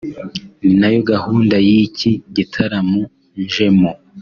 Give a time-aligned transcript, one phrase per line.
[0.63, 3.01] ni nayo gahunda y’iki gitaramo
[3.43, 3.91] njemo